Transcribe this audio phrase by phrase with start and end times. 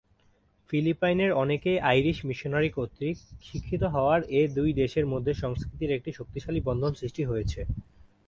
[0.69, 3.15] ফিলিপাইনের অনেকেই Irish missionary কর্তৃক
[3.43, 7.59] শিক্ষিত হওয়ার এ দুই দেশের মধ্যে সংস্কৃতির একটি শক্তিশালী বন্ধন সৃষ্টি হয়েছে।